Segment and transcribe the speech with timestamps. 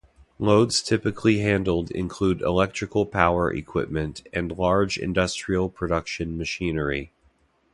[0.39, 7.11] Loads typically handled include electrical power equipment and large industrial production machinery.